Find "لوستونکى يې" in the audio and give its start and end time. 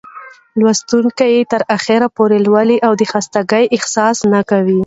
0.61-1.41